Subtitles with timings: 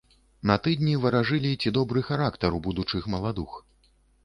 [0.51, 3.57] На тыдні варажылі, ці добры характар у будучых маладух.